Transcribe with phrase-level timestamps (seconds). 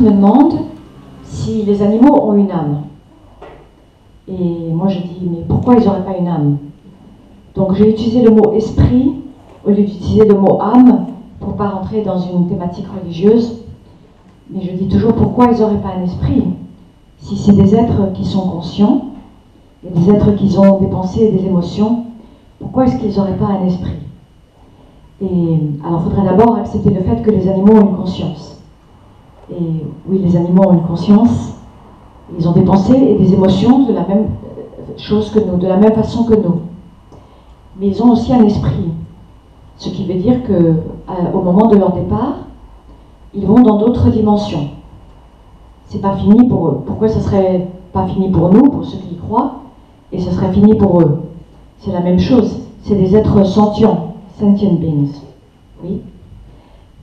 [0.00, 0.60] me demandent
[1.24, 2.82] si les animaux ont une âme.
[4.28, 6.56] Et moi je dis, mais pourquoi ils n'auraient pas une âme?
[7.54, 9.12] Donc j'ai utilisé le mot esprit
[9.64, 11.06] au lieu d'utiliser le mot âme
[11.40, 13.62] pour pas rentrer dans une thématique religieuse.
[14.50, 16.44] Mais je dis toujours pourquoi ils n'auraient pas un esprit?
[17.18, 19.06] Si c'est des êtres qui sont conscients,
[19.86, 22.04] et des êtres qui ont des pensées et des émotions,
[22.58, 23.96] pourquoi est-ce qu'ils n'auraient pas un esprit?
[25.20, 25.26] Et
[25.84, 28.47] alors, il faudrait d'abord accepter le fait que les animaux ont une conscience.
[29.50, 31.54] Et oui, les animaux ont une conscience,
[32.38, 34.26] ils ont des pensées et des émotions de la même
[34.96, 36.60] chose que nous, de la même façon que nous.
[37.78, 38.90] Mais ils ont aussi un esprit,
[39.76, 40.74] ce qui veut dire que
[41.32, 42.34] au moment de leur départ,
[43.34, 44.68] ils vont dans d'autres dimensions.
[45.86, 46.82] C'est pas fini pour eux.
[46.84, 49.60] Pourquoi ce serait pas fini pour nous, pour ceux qui y croient,
[50.12, 51.22] et ce serait fini pour eux?
[51.78, 52.60] C'est la même chose.
[52.82, 55.22] C'est des êtres sentients, sentient beings.
[55.82, 56.02] Oui.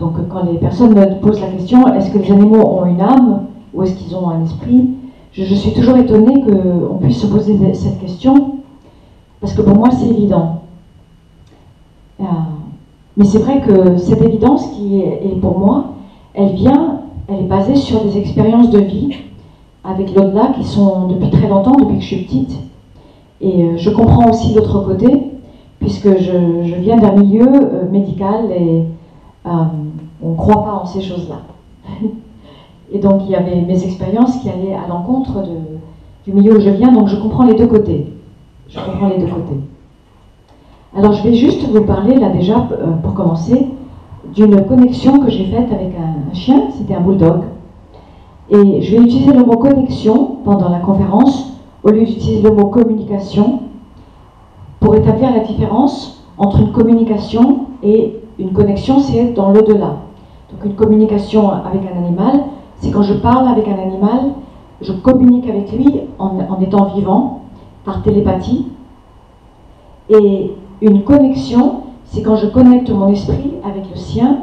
[0.00, 3.46] Donc quand les personnes me posent la question, est-ce que les animaux ont une âme
[3.74, 4.88] ou est-ce qu'ils ont un esprit
[5.32, 8.56] je, suis toujours étonnée qu'on puisse se poser cette question,
[9.40, 10.62] parce que pour moi c'est évident.
[12.18, 12.24] Euh,
[13.16, 15.92] mais c'est vrai que cette évidence qui est pour moi,
[16.34, 19.18] elle vient, elle est basée sur des expériences de vie
[19.84, 22.58] avec l'au-delà qui sont depuis très longtemps, depuis que je suis petite.
[23.40, 25.30] Et euh, je comprends aussi l'autre côté,
[25.78, 28.84] puisque je, viens d'un milieu euh, médical et
[29.44, 31.40] on ne croit pas en ces choses-là.
[32.92, 35.42] et donc il y avait mes expériences qui allaient à l'encontre
[36.24, 38.12] du milieu où je viens, donc je comprends les deux côtés.
[38.68, 39.60] Je comprends les deux côtés.
[40.96, 42.68] Alors je vais juste vous parler là déjà,
[43.02, 43.68] pour commencer,
[44.34, 47.42] d'une connexion que j'ai faite avec un, chien, c'était un bulldog.
[48.50, 51.52] Et je vais utiliser le mot connexion pendant la conférence
[51.82, 53.60] au lieu d'utiliser le mot communication
[54.80, 59.96] pour établir la différence entre une communication et une connexion, c'est dans l'au-delà.
[60.50, 62.40] Donc une communication avec un animal,
[62.78, 64.32] c'est quand je parle avec un animal,
[64.80, 67.42] je communique avec lui en, en étant vivant,
[67.84, 68.66] par télépathie.
[70.08, 74.38] Et une connexion, c'est quand je connecte mon esprit avec le sien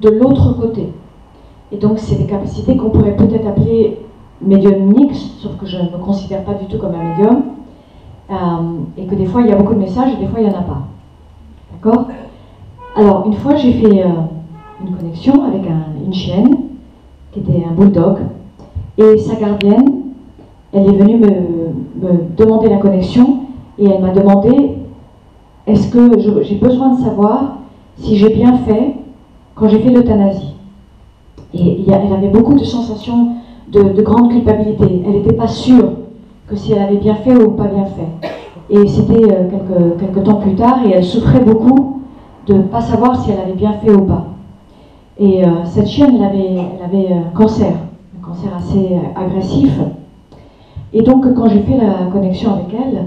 [0.00, 0.92] de l'autre côté.
[1.70, 3.98] Et donc, c'est des capacités qu'on pourrait peut-être appeler
[4.40, 7.42] médiumniques, sauf que je ne me considère pas du tout comme un médium,
[8.30, 8.34] euh,
[8.96, 10.54] et que des fois, il y a beaucoup de messages et des fois, il n'y
[10.54, 10.82] en a pas.
[11.72, 12.06] D'accord?
[12.94, 14.08] Alors, une fois, j'ai fait euh,
[14.86, 15.62] une connexion avec
[16.04, 16.56] une chienne,
[17.32, 18.18] qui était un bulldog,
[18.98, 20.02] et sa gardienne,
[20.74, 21.30] elle est venue me,
[22.36, 23.40] demander la connexion,
[23.78, 24.76] et elle m'a demandé
[25.66, 27.58] est-ce que j'ai besoin de savoir
[27.96, 28.96] si j'ai bien fait
[29.54, 30.54] quand j'ai fait l'euthanasie?
[31.54, 33.36] Et elle avait beaucoup de sensations
[33.68, 35.02] de, grande culpabilité.
[35.06, 35.92] Elle n'était pas sûre
[36.46, 38.28] que si elle avait bien fait ou pas bien fait.
[38.68, 42.01] Et c'était euh, quelques, quelques, temps plus tard, et elle souffrait beaucoup
[42.46, 44.26] de ne pas savoir si elle avait bien fait ou pas.
[45.18, 49.70] Et euh, cette chienne, elle avait, elle avait un cancer, un cancer assez euh, agressif.
[50.92, 53.06] Et donc, quand j'ai fait la connexion avec elle,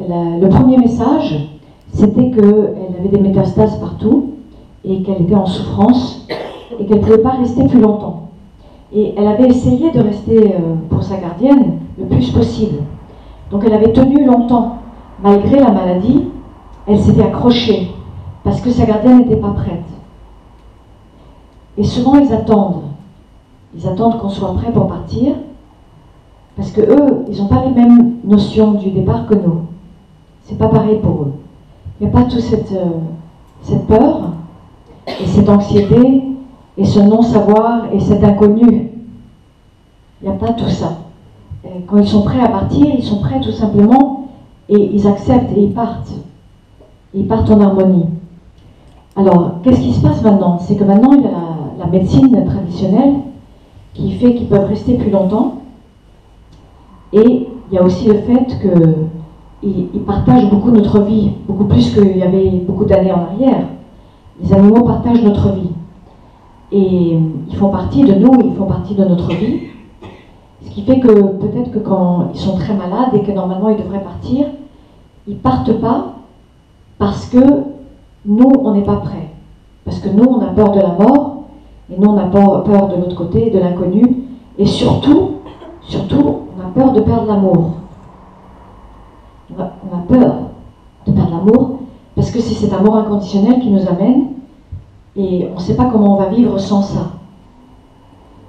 [0.00, 1.48] le premier message,
[1.92, 4.30] c'était qu'elle avait des métastases partout
[4.84, 6.26] et qu'elle était en souffrance
[6.78, 8.28] et qu'elle ne pouvait pas rester plus longtemps.
[8.92, 12.78] Et elle avait essayé de rester euh, pour sa gardienne le plus possible.
[13.50, 14.78] Donc elle avait tenu longtemps.
[15.22, 16.24] Malgré la maladie,
[16.86, 17.90] elle s'était accrochée
[18.44, 19.82] parce que sa gardienne n'était pas prête.
[21.76, 22.82] Et souvent ils attendent.
[23.76, 25.34] Ils attendent qu'on soit prêt pour partir
[26.56, 29.62] parce que eux, ils n'ont pas les mêmes notions du départ que nous.
[30.44, 31.32] C'est pas pareil pour eux.
[31.98, 33.00] Il n'y a pas toute cette, euh,
[33.62, 34.30] cette peur
[35.06, 36.22] et cette anxiété
[36.76, 38.90] et ce non-savoir et cet inconnu.
[40.22, 40.98] Il n'y a pas tout ça.
[41.86, 44.28] quand ils sont prêts à partir, ils sont prêts tout simplement
[44.68, 46.12] et ils acceptent et ils partent.
[47.14, 48.06] Ils partent en harmonie.
[49.16, 50.58] Alors, qu'est-ce qui se passe maintenant?
[50.58, 51.30] C'est que maintenant, il y a
[51.78, 53.14] la, médecine traditionnelle
[53.92, 55.58] qui fait qu'ils peuvent rester plus longtemps.
[57.12, 58.94] Et il y a aussi le fait que
[59.62, 63.66] ils, partagent beaucoup notre vie, beaucoup plus qu'il y avait beaucoup d'années en arrière.
[64.42, 65.70] Les animaux partagent notre vie.
[66.72, 67.16] Et
[67.48, 69.60] ils font partie de nous, ils font partie de notre vie.
[70.64, 73.76] Ce qui fait que peut-être que quand ils sont très malades et que normalement ils
[73.76, 74.46] devraient partir,
[75.28, 76.14] ils partent pas
[76.98, 77.38] parce que
[78.26, 79.30] nous, on n'est pas prêts.
[79.84, 81.44] Parce que nous, on a peur de la mort,
[81.90, 84.24] et nous, on a peur de l'autre côté, de l'inconnu,
[84.58, 85.32] et surtout,
[85.82, 87.74] surtout, on a peur de perdre l'amour
[89.58, 89.62] on
[89.96, 90.34] a, peur
[91.06, 91.78] de perdre l'amour,
[92.14, 94.28] parce que c'est cet amour inconditionnel qui nous amène,
[95.16, 97.12] et on ne sait pas comment on va vivre sans ça.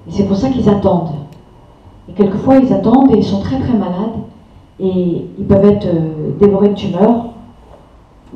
[0.08, 1.16] Et c'est pour ça qu'ils attendent.
[2.10, 4.20] Et quelquefois, ils attendent et ils sont très très malades,
[4.80, 7.28] et ils peuvent être euh, dévorés de tumeurs,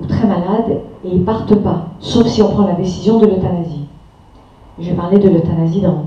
[0.02, 3.86] ou très malades, et ils partent pas, sauf si on prend la décision de l'euthanasie.
[4.80, 6.06] Je vais parler de l'euthanasie dans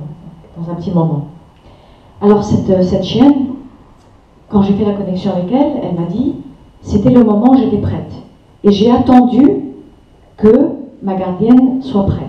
[0.57, 1.27] dans un petit moment.
[2.21, 3.47] Alors cette, euh, cette chienne,
[4.49, 6.35] quand j'ai fait la connexion avec elle, elle m'a dit,
[6.83, 8.13] c'était le moment où j'étais prête.
[8.65, 9.43] Et j'ai attendu
[10.37, 10.71] que
[11.03, 12.29] ma gardienne soit prête.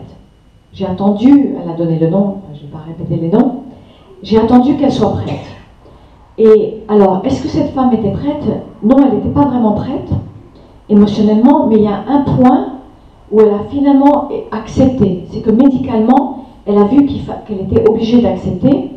[0.71, 3.63] J'ai attendu, elle a donné le nom, je ne vais pas répéter les noms,
[4.23, 5.45] j'ai attendu qu'elle soit prête.
[6.39, 8.45] Et alors, est-ce que cette femme était prête?
[8.81, 10.09] Non, elle n'était pas vraiment prête
[10.89, 12.73] émotionnellement, mais il y a un point
[13.31, 15.25] où elle a finalement accepté.
[15.31, 18.91] C'est que médicalement, elle a vu qu'elle était obligée d'accepter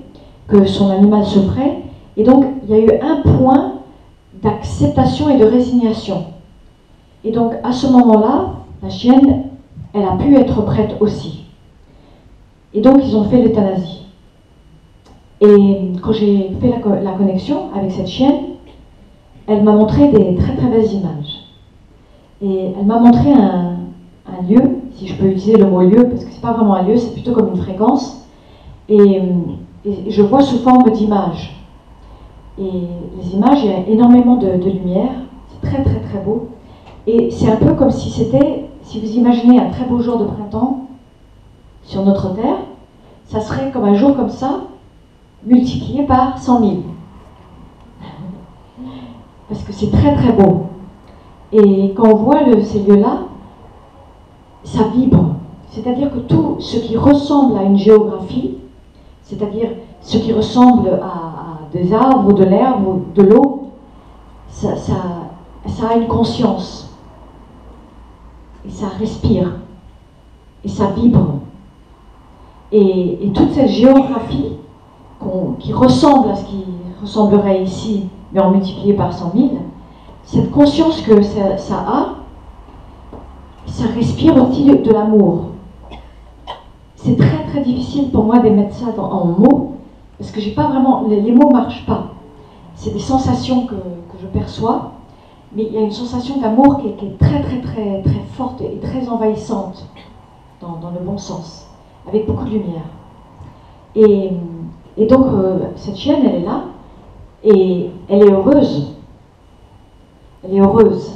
[0.48, 1.82] que son animal souffrait.
[2.16, 3.74] Et donc, il y a eu un point
[4.42, 6.24] d'acceptation et de résignation.
[7.24, 8.52] Et donc, à ce moment-là,
[8.82, 9.44] la chienne,
[9.92, 11.44] elle a pu être prête aussi.
[12.74, 14.02] Et donc, ils ont fait l'euthanasie.
[15.40, 18.36] Et quand j'ai fait la, connexion avec cette chienne,
[19.46, 21.35] elle m'a montré des très très belles images.
[22.42, 23.76] Et elle m'a montré un,
[24.48, 24.60] lieu,
[24.94, 27.12] si je peux utiliser le mot lieu, parce que c'est pas vraiment un lieu, c'est
[27.12, 28.26] plutôt comme une fréquence.
[28.88, 29.22] Et,
[30.08, 31.54] je vois sous forme d'images.
[32.58, 32.88] Et
[33.22, 35.12] les images, il y a énormément de, de lumière,
[35.48, 36.48] c'est très très très beau.
[37.06, 40.24] Et c'est un peu comme si c'était, si vous imaginez un très beau jour de
[40.24, 40.88] printemps
[41.84, 42.58] sur notre Terre,
[43.26, 44.62] ça serait comme un jour comme ça,
[45.44, 46.72] multiplié par 100 000.
[49.48, 50.66] Parce que c'est très très beau.
[51.52, 53.18] Et quand on voit ces lieux-là,
[54.64, 55.36] ça vibre.
[55.68, 58.58] C'est-à-dire que tout ce qui ressemble à une géographie,
[59.22, 59.68] c'est-à-dire
[60.00, 63.70] ce qui ressemble à, des arbres, de l'herbe, de l'eau,
[64.48, 64.70] ça,
[65.90, 66.96] a une conscience.
[68.66, 69.52] Et ça respire.
[70.64, 71.40] Et ça vibre.
[72.72, 74.52] Et, toute cette géographie
[75.58, 76.64] qui ressemble à ce qui
[77.00, 79.48] ressemblerait ici, mais en multiplié par 100 000,
[80.26, 82.08] cette conscience que ça, a,
[83.66, 85.52] ça respire aussi de, l'amour.
[86.96, 89.76] C'est très très difficile pour moi de mettre ça en mots,
[90.18, 92.08] parce que j'ai pas vraiment, les, mots marchent pas.
[92.74, 93.76] C'est des sensations que,
[94.20, 94.92] je perçois,
[95.54, 98.80] mais il y a une sensation d'amour qui, est très très très très forte et
[98.80, 99.86] très envahissante,
[100.60, 101.68] dans, le bon sens,
[102.08, 102.82] avec beaucoup de lumière.
[103.94, 104.30] Et,
[105.06, 106.62] donc euh, cette chienne, elle est là,
[107.44, 108.95] et elle est heureuse
[110.46, 111.12] elle est heureuse.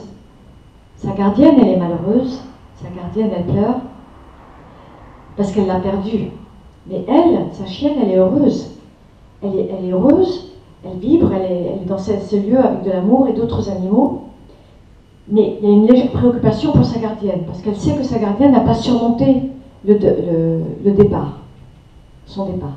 [0.97, 2.41] Sa gardienne, elle est malheureuse.
[2.82, 3.77] Sa gardienne, elle pleure
[5.37, 6.31] parce qu'elle l'a perdue.
[6.87, 8.71] Mais elle, sa chienne, elle est heureuse.
[9.43, 10.53] Elle est, heureuse,
[10.85, 14.25] elle vibre, elle est, dans ce, lieu avec de l'amour et d'autres animaux.
[15.29, 18.19] Mais il y a une légère préoccupation pour sa gardienne, parce qu'elle sait que sa
[18.19, 19.44] gardienne n'a pas surmonté
[19.87, 21.38] le, départ,
[22.27, 22.77] son départ.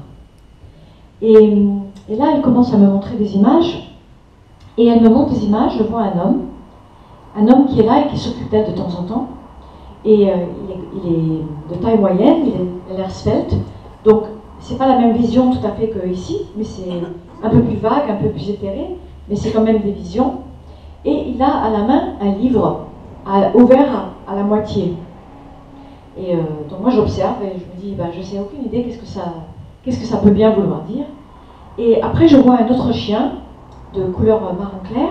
[1.21, 3.92] Et là, elle commence à me montrer des images
[4.77, 6.41] et elle me montre des images, je vois un homme,
[7.37, 9.27] un homme qui est là et qui s'occupe d'elle de temps en temps.
[10.05, 10.35] Et euh,
[10.95, 13.55] il, est, de taille moyenne, il a l'air svelte.
[14.03, 14.23] Donc,
[14.59, 16.89] c'est pas la même vision tout à fait que ici, mais c'est
[17.43, 18.97] un peu plus vague, un peu plus éthéré,
[19.29, 20.35] mais c'est quand même des visions.
[21.05, 22.87] Et il a à la main un livre
[23.53, 24.93] ouvert à, la moitié.
[26.17, 28.99] Et euh, donc moi j'observe et je me dis, bah, je sais aucune idée qu'est-ce
[28.99, 29.33] que ça,
[29.83, 31.05] qu'est-ce que ça peut bien vouloir dire.
[31.77, 33.31] Et après je vois un autre chien
[33.93, 35.09] de couleur marron clair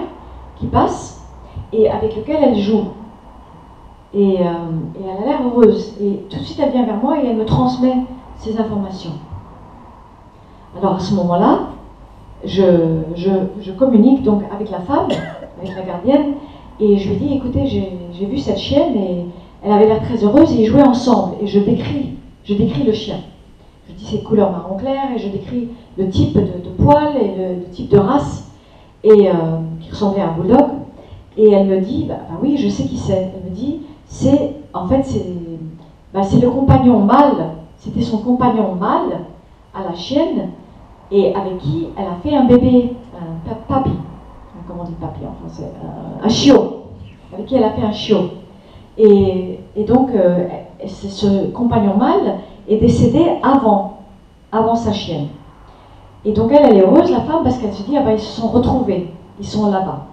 [0.57, 1.23] qui passe
[1.73, 2.85] et avec lequel elle joue.
[4.15, 4.45] Et, euh,
[4.97, 5.97] elle a l'air heureuse.
[6.01, 7.97] Et tout de suite, elle vient vers moi et elle me transmet
[8.37, 9.13] ces informations.
[10.79, 11.61] Alors à ce moment-là,
[12.45, 15.09] je, je, communique donc avec la femme,
[15.61, 16.35] avec la gardienne,
[16.81, 19.27] et je lui dis, écoutez, j'ai vu cette chienne et
[19.65, 21.37] elle avait l'air très heureuse et ils jouaient ensemble.
[21.41, 23.19] Et je décris, je décris le chien.
[23.89, 27.59] Je dis ses couleurs marron clair et je décris le type de, de poil et
[27.59, 28.52] le type de race
[29.05, 29.33] et euh,
[29.81, 30.67] qui ressemblait à un bulldog.
[31.37, 33.33] Et elle me dit, bah, bah, oui, je sais qui c'est.
[33.35, 35.25] Elle me dit, c'est, en fait, c'est,
[36.13, 39.21] bah, c'est le compagnon mâle, c'était son compagnon mâle
[39.75, 40.51] à la chienne,
[41.11, 43.91] et avec qui elle a fait un bébé, un papi,
[44.69, 45.71] comment on dit papi en français,
[46.23, 46.85] un, chiot,
[47.33, 48.31] avec qui elle a fait un chiot.
[48.99, 50.47] Et, et donc, euh,
[50.87, 53.99] ce compagnon mâle est décédé avant,
[54.51, 55.29] avant sa chienne.
[56.25, 58.21] Et donc elle, elle est heureuse, la femme, parce qu'elle se dit, ah ben ils
[58.21, 59.09] se sont retrouvés,
[59.41, 60.07] ils sont là-bas.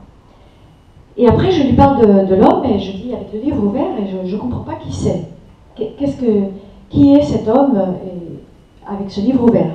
[1.18, 4.26] Et après, je lui parle de, l'homme, et je dis, avec le livre ouvert, et
[4.26, 5.28] je ne comprends pas qui c'est.
[5.76, 6.46] Qu'est-ce que,
[6.90, 9.72] qui est cet homme euh, avec ce livre ouvert?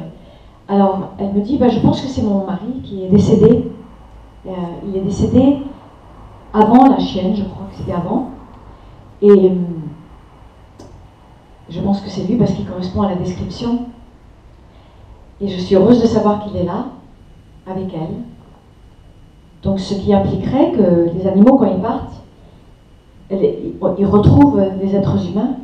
[0.68, 3.70] Alors, elle me dit, bah, je pense que c'est mon mari qui est décédé.
[4.46, 4.50] Euh,
[4.88, 5.58] il est décédé
[6.54, 8.30] avant la chienne, je crois que c'était avant.
[9.20, 9.50] Et euh,
[11.68, 13.86] je pense que c'est lui parce qu'il correspond à la description.
[15.40, 16.86] Et je suis heureuse de savoir qu'il est là,
[17.66, 18.16] avec elle.
[19.62, 22.22] Donc ce qui impliquerait que les animaux, quand ils partent,
[23.30, 25.56] ils retrouvent des êtres humains,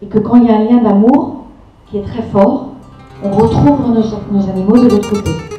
[0.00, 1.44] et que quand il y a un lien d'amour
[1.90, 2.68] qui est très fort,
[3.22, 5.51] on retrouve nos, nos animaux de l'autre côté.